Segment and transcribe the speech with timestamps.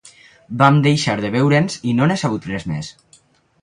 [0.61, 2.95] Vam deixar de veure'ns i no n'he sabut res més